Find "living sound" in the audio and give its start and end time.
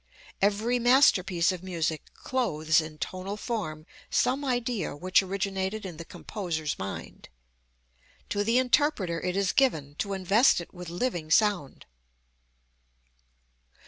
10.89-11.85